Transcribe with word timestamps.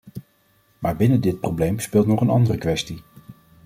Maar 0.79 0.95
binnen 0.95 1.21
dit 1.21 1.39
probleem 1.39 1.79
speelt 1.79 2.07
nog 2.07 2.21
een 2.21 2.29
andere 2.29 2.57
kwestie. 2.57 3.03